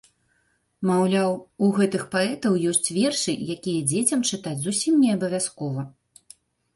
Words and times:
Маўляў, 0.89 1.33
у 1.67 1.67
гэтых 1.77 2.05
паэтаў 2.15 2.57
ёсць 2.71 2.91
вершы, 2.95 3.35
якія 3.57 3.81
дзецям 3.91 4.23
чытаць 4.31 4.57
зусім 4.65 4.93
не 5.03 5.11
абавязкова. 5.17 5.81